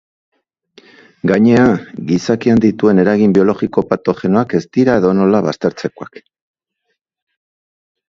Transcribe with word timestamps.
Gainera 1.31 1.65
gizakian 2.13 2.63
dituen 2.65 3.03
eragin 3.05 3.37
biologiko 3.37 3.85
patogenoak 3.93 4.59
ez 4.63 4.65
dira 4.81 4.99
edonola 5.03 5.45
baztertzekoak. 5.53 6.23